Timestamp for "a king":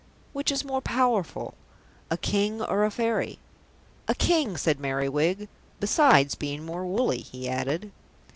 2.09-2.59, 4.07-4.57